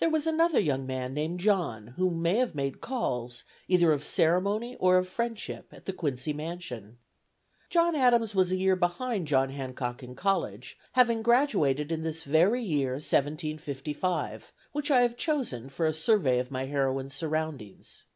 There 0.00 0.10
was 0.10 0.26
another 0.26 0.58
young 0.58 0.84
man 0.84 1.14
named 1.14 1.38
John, 1.38 1.94
who 1.96 2.10
may 2.10 2.38
have 2.38 2.56
made 2.56 2.80
calls 2.80 3.44
either 3.68 3.92
of 3.92 4.02
ceremony 4.02 4.74
or 4.80 4.96
of 4.96 5.08
friendship 5.08 5.68
at 5.70 5.86
the 5.86 5.92
Quincy 5.92 6.32
mansion. 6.32 6.98
John 7.70 7.94
Adams 7.94 8.34
was 8.34 8.50
a 8.50 8.56
year 8.56 8.74
behind 8.74 9.28
John 9.28 9.50
Hancock 9.50 10.02
in 10.02 10.16
college, 10.16 10.76
having 10.94 11.22
graduated 11.22 11.92
in 11.92 12.02
this 12.02 12.24
very 12.24 12.64
year 12.64 12.94
1755, 12.94 14.52
which 14.72 14.90
I 14.90 15.02
have 15.02 15.16
chosen 15.16 15.68
for 15.68 15.86
a 15.86 15.94
survey 15.94 16.40
of 16.40 16.50
my 16.50 16.64
heroine's 16.66 17.14
surroundings. 17.14 18.06